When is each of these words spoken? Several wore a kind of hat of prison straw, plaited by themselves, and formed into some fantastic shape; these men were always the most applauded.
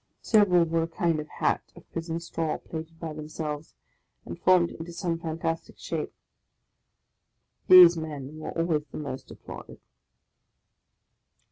Several 0.23 0.63
wore 0.63 0.81
a 0.81 0.87
kind 0.87 1.19
of 1.19 1.27
hat 1.27 1.61
of 1.75 1.87
prison 1.91 2.19
straw, 2.19 2.57
plaited 2.57 2.99
by 2.99 3.13
themselves, 3.13 3.75
and 4.25 4.39
formed 4.39 4.71
into 4.71 4.91
some 4.91 5.19
fantastic 5.19 5.77
shape; 5.77 6.11
these 7.67 7.95
men 7.95 8.39
were 8.39 8.49
always 8.57 8.85
the 8.87 8.97
most 8.97 9.29
applauded. 9.29 9.79